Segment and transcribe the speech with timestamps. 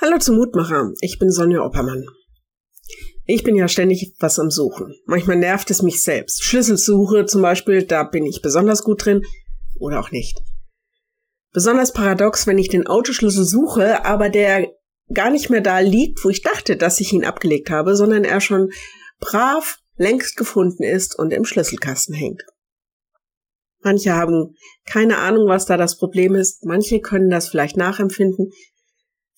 [0.00, 2.06] Hallo zum Mutmacher, ich bin Sonja Oppermann.
[3.24, 4.94] Ich bin ja ständig was am Suchen.
[5.06, 6.44] Manchmal nervt es mich selbst.
[6.44, 9.22] Schlüsselsuche zum Beispiel, da bin ich besonders gut drin
[9.80, 10.38] oder auch nicht.
[11.52, 14.68] Besonders paradox, wenn ich den Autoschlüssel suche, aber der
[15.12, 18.40] gar nicht mehr da liegt, wo ich dachte, dass ich ihn abgelegt habe, sondern er
[18.40, 18.70] schon
[19.18, 22.44] brav längst gefunden ist und im Schlüsselkasten hängt.
[23.80, 24.54] Manche haben
[24.86, 28.52] keine Ahnung, was da das Problem ist, manche können das vielleicht nachempfinden,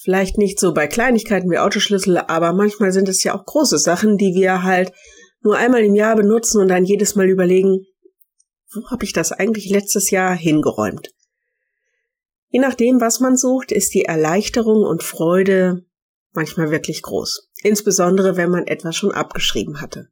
[0.00, 4.16] Vielleicht nicht so bei Kleinigkeiten wie Autoschlüssel, aber manchmal sind es ja auch große Sachen,
[4.16, 4.92] die wir halt
[5.42, 7.84] nur einmal im Jahr benutzen und dann jedes Mal überlegen,
[8.72, 11.08] wo habe ich das eigentlich letztes Jahr hingeräumt?
[12.50, 15.84] Je nachdem, was man sucht, ist die Erleichterung und Freude
[16.32, 17.50] manchmal wirklich groß.
[17.64, 20.10] Insbesondere, wenn man etwas schon abgeschrieben hatte.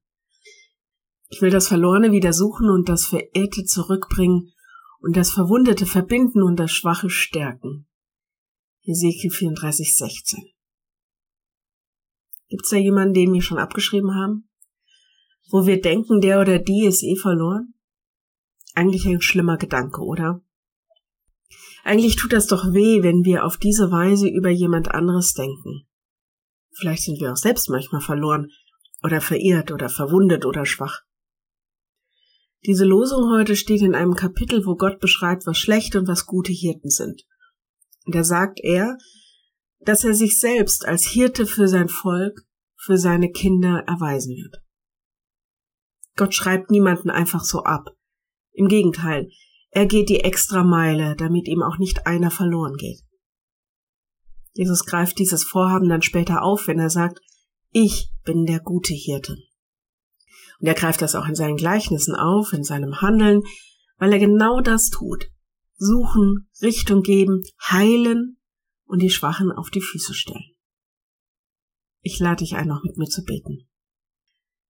[1.28, 4.52] Ich will das Verlorene wieder suchen und das Verirrte zurückbringen
[4.98, 7.86] und das Verwundete verbinden und das Schwache stärken.
[8.88, 10.44] Ezekiel 34, 16.
[12.48, 14.48] Gibt's da jemanden, den wir schon abgeschrieben haben?
[15.50, 17.74] Wo wir denken, der oder die ist eh verloren?
[18.74, 20.40] Eigentlich ein schlimmer Gedanke, oder?
[21.82, 25.88] Eigentlich tut das doch weh, wenn wir auf diese Weise über jemand anderes denken.
[26.72, 28.52] Vielleicht sind wir auch selbst manchmal verloren
[29.02, 31.00] oder verirrt oder verwundet oder schwach.
[32.64, 36.52] Diese Losung heute steht in einem Kapitel, wo Gott beschreibt, was schlechte und was gute
[36.52, 37.24] Hirten sind.
[38.06, 38.96] Da sagt er,
[39.80, 42.42] dass er sich selbst als Hirte für sein Volk,
[42.76, 44.62] für seine Kinder erweisen wird.
[46.16, 47.90] Gott schreibt niemanden einfach so ab.
[48.52, 49.28] Im Gegenteil,
[49.70, 53.00] er geht die extra Meile, damit ihm auch nicht einer verloren geht.
[54.54, 57.20] Jesus greift dieses Vorhaben dann später auf, wenn er sagt,
[57.70, 59.36] ich bin der gute Hirte.
[60.60, 63.42] Und er greift das auch in seinen Gleichnissen auf, in seinem Handeln,
[63.98, 65.28] weil er genau das tut
[65.76, 68.38] suchen, Richtung geben, heilen
[68.84, 70.54] und die Schwachen auf die Füße stellen.
[72.00, 73.68] Ich lade dich ein, noch mit mir zu beten.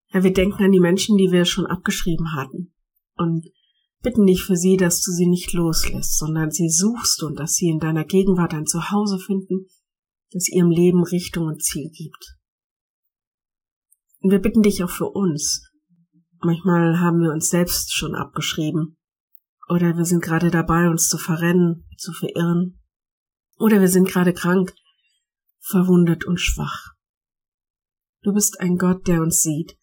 [0.07, 2.73] Herr, wir denken an die Menschen, die wir schon abgeschrieben hatten
[3.15, 3.47] und
[4.02, 7.69] bitten dich für sie, dass du sie nicht loslässt, sondern sie suchst und dass sie
[7.69, 9.67] in deiner Gegenwart ein Zuhause finden,
[10.31, 12.37] das ihrem Leben Richtung und Ziel gibt.
[14.19, 15.69] Und wir bitten dich auch für uns.
[16.39, 18.97] Manchmal haben wir uns selbst schon abgeschrieben
[19.69, 22.79] oder wir sind gerade dabei, uns zu verrennen, zu verirren.
[23.57, 24.73] Oder wir sind gerade krank,
[25.59, 26.93] verwundet und schwach.
[28.21, 29.77] Du bist ein Gott, der uns sieht.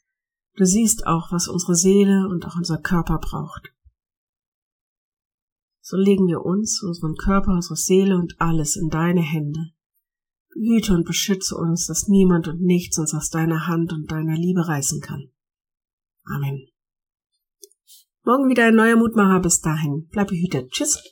[0.57, 3.73] Du siehst auch, was unsere Seele und auch unser Körper braucht.
[5.81, 9.73] So legen wir uns, unseren Körper, unsere Seele und alles in deine Hände.
[10.51, 14.67] Behüte und beschütze uns, dass niemand und nichts uns aus deiner Hand und deiner Liebe
[14.67, 15.31] reißen kann.
[16.25, 16.70] Amen.
[18.25, 19.41] Morgen wieder ein neuer Mutmacher.
[19.41, 20.09] Bis dahin.
[20.11, 20.71] Bleib behütet.
[20.71, 21.03] Tschüss.